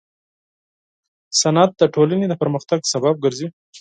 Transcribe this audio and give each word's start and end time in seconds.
صنعت 1.39 1.71
د 1.77 1.83
ټولنې 1.93 2.25
د 2.29 2.33
پرمختګ 2.41 2.79
سبب 2.93 3.15
ګرځي. 3.23 3.47